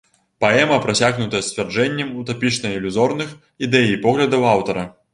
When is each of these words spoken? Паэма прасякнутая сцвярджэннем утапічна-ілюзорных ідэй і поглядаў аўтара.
Паэма 0.45 0.77
прасякнутая 0.85 1.43
сцвярджэннем 1.49 2.09
утапічна-ілюзорных 2.23 3.39
ідэй 3.69 3.89
і 3.95 4.03
поглядаў 4.11 4.53
аўтара. 4.59 4.93